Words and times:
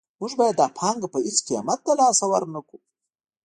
موږ 0.19 0.31
باید 0.39 0.55
دا 0.61 0.67
پانګه 0.79 1.07
په 1.13 1.19
هېڅ 1.25 1.37
قیمت 1.47 1.79
له 1.87 1.93
لاسه 2.01 2.25
ورنکړو 2.31 2.79